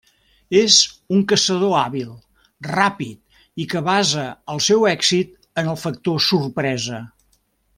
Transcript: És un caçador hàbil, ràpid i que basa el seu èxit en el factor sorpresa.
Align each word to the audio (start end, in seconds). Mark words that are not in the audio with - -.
És 0.59 0.75
un 1.17 1.25
caçador 1.31 1.75
hàbil, 1.79 2.07
ràpid 2.69 3.61
i 3.65 3.67
que 3.75 3.83
basa 3.91 4.25
el 4.55 4.65
seu 4.69 4.89
èxit 4.93 5.37
en 5.63 5.71
el 5.75 5.79
factor 5.83 6.23
sorpresa. 6.31 7.05